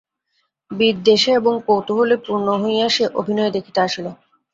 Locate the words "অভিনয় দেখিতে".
3.19-3.79